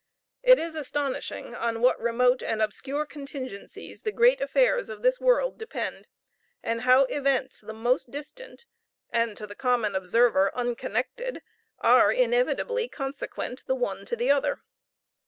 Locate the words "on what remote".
1.53-2.41